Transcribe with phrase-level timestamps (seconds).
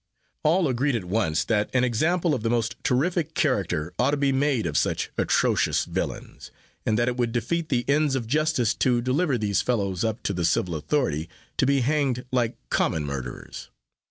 [0.41, 4.31] All agreed at once, that an example of the most terrific character ought to be
[4.31, 6.49] made of such atrocious villains,
[6.87, 10.33] and that it would defeat the ends of justice to deliver these fellows up to
[10.33, 13.69] the civil authority, to be hanged like common murderers.